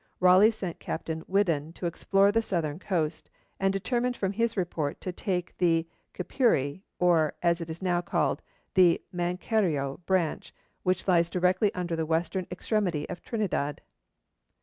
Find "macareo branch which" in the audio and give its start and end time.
9.13-11.07